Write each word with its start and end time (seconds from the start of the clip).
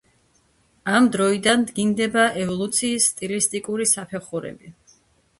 ამ 0.99 1.09
დროიდან 1.15 1.65
დგინდება 1.71 2.23
ევოლუციის 2.43 3.09
სტილისტიკური 3.11 3.87
საფეხურები. 3.91 4.73